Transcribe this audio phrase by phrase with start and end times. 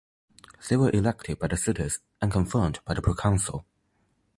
[0.67, 3.65] They were elected by the cities and confirmed by the proconsul.